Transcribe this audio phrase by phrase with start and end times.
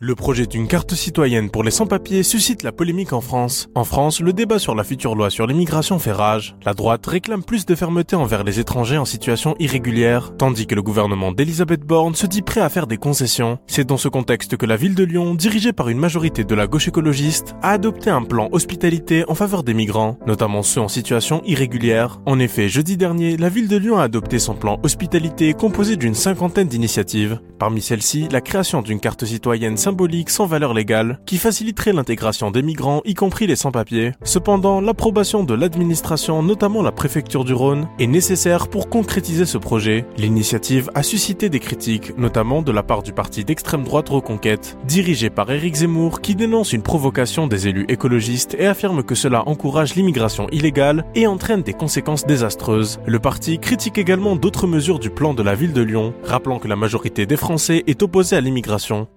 [0.00, 3.68] Le projet d'une carte citoyenne pour les sans-papiers suscite la polémique en France.
[3.74, 6.54] En France, le débat sur la future loi sur l'immigration fait rage.
[6.64, 10.84] La droite réclame plus de fermeté envers les étrangers en situation irrégulière, tandis que le
[10.84, 13.58] gouvernement d'Elisabeth Borne se dit prêt à faire des concessions.
[13.66, 16.68] C'est dans ce contexte que la ville de Lyon, dirigée par une majorité de la
[16.68, 21.42] gauche écologiste, a adopté un plan hospitalité en faveur des migrants, notamment ceux en situation
[21.44, 22.20] irrégulière.
[22.24, 26.14] En effet, jeudi dernier, la ville de Lyon a adopté son plan hospitalité composé d'une
[26.14, 27.40] cinquantaine d'initiatives.
[27.58, 32.62] Parmi celles-ci, la création d'une carte citoyenne symbolique sans valeur légale qui faciliterait l'intégration des
[32.62, 34.12] migrants, y compris les sans-papiers.
[34.22, 40.06] Cependant, l'approbation de l'administration, notamment la préfecture du Rhône, est nécessaire pour concrétiser ce projet.
[40.18, 45.28] L'initiative a suscité des critiques, notamment de la part du parti d'extrême droite Reconquête, dirigé
[45.28, 49.96] par Éric Zemmour, qui dénonce une provocation des élus écologistes et affirme que cela encourage
[49.96, 53.00] l'immigration illégale et entraîne des conséquences désastreuses.
[53.04, 56.68] Le parti critique également d'autres mesures du plan de la ville de Lyon, rappelant que
[56.68, 57.47] la majorité des Français
[57.86, 59.08] est opposée à l'immigration.